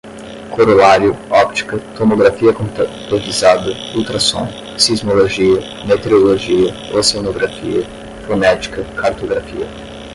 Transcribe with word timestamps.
corolário, 0.55 1.15
óptica, 1.29 1.77
tomografia 1.95 2.51
computadorizada, 2.51 3.69
ultrassom, 3.95 4.47
sismologia, 4.79 5.61
meteorologia, 5.85 6.73
oceanografia, 6.97 7.83
fonética, 8.25 8.83
cartografia 8.99 9.67